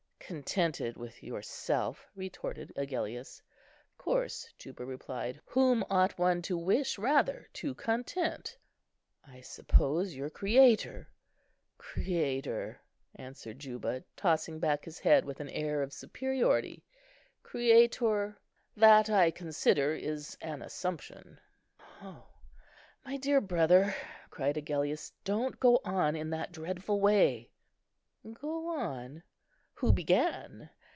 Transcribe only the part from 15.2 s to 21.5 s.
with an air of superiority; "Creator;—that, I consider, is an assumption."